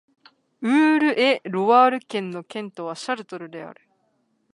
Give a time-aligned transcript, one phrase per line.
[0.63, 3.87] ウール＝エ＝ロワール県の県都はシャルトルである